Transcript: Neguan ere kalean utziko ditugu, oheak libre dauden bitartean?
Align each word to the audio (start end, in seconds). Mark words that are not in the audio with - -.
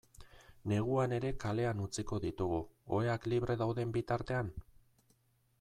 Neguan 0.71 1.13
ere 1.17 1.31
kalean 1.43 1.83
utziko 1.87 2.19
ditugu, 2.25 2.59
oheak 3.01 3.31
libre 3.35 3.61
dauden 3.63 3.97
bitartean? 3.99 4.55